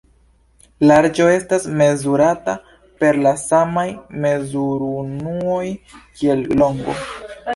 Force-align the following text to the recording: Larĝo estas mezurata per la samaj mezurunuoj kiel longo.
Larĝo 0.91 1.27
estas 1.33 1.67
mezurata 1.81 2.55
per 3.03 3.19
la 3.27 3.33
samaj 3.43 3.85
mezurunuoj 4.25 5.67
kiel 6.21 6.45
longo. 6.63 6.97